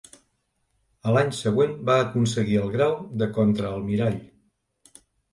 [1.09, 4.17] A l'any següent va aconseguir el grau de contraalmirall.